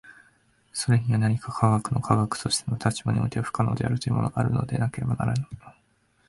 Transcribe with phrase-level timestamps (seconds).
[0.73, 5.45] それには何か科学の科学としての立場においては不可能であるというものがあるのでなければならぬ。